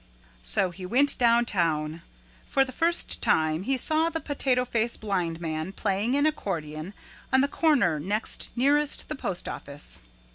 [0.41, 2.01] So he went downtown.
[2.43, 6.95] For the first time he saw the Potato Face Blind Man playing an accordion
[7.31, 9.99] on the corner next nearest the postoffice.